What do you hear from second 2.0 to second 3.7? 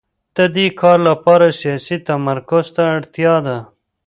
تمرکز ته اړتیا ده